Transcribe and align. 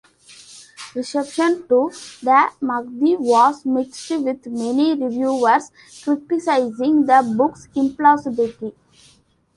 Reception 0.95 1.67
to 1.67 1.91
"The 2.23 2.51
Mahdi" 2.59 3.17
was 3.17 3.63
mixed, 3.67 4.09
with 4.17 4.47
many 4.47 4.95
reviewers 4.99 5.69
criticizing 6.03 7.05
the 7.05 7.21
book's 7.37 7.67
implausibility. 7.75 8.73